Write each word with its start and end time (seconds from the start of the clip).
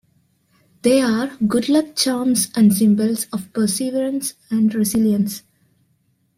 They 0.81 0.99
are 1.03 1.27
good-luck 1.47 1.95
charms 1.95 2.49
and 2.55 2.73
symbols 2.73 3.27
of 3.31 3.53
perseverance 3.53 4.33
and 4.49 4.73
resilience. 4.73 5.43